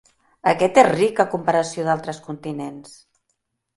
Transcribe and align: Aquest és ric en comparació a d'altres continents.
Aquest 0.51 0.79
és 0.83 0.87
ric 0.93 1.21
en 1.25 1.29
comparació 1.35 1.85
a 1.85 1.89
d'altres 1.91 2.23
continents. 2.31 2.97